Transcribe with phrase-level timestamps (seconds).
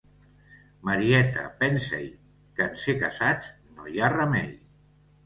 [0.87, 2.07] Marieta, pensa-hi,
[2.55, 4.49] que en ser casats, no hi ha remei.